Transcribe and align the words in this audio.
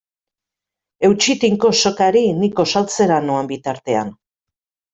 Eutsi 1.09 1.35
tinko 1.43 1.71
sokari 1.81 2.25
ni 2.39 2.51
gosaltzera 2.61 3.21
noan 3.29 3.53
bitartean. 3.55 4.13